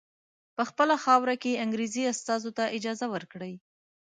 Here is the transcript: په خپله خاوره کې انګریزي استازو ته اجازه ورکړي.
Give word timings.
په 0.55 0.63
خپله 0.69 0.95
خاوره 1.03 1.35
کې 1.43 1.59
انګریزي 1.63 2.03
استازو 2.13 2.51
ته 2.57 2.63
اجازه 2.77 3.05
ورکړي. 3.13 3.53